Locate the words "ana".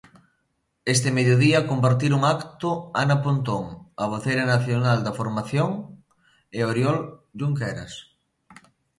3.01-3.17